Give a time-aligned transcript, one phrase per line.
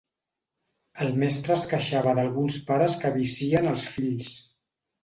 [1.05, 4.37] El mestre es queixava d'alguns pares que avicien els fills.